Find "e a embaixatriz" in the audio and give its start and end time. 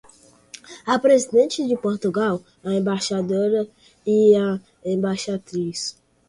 4.03-5.95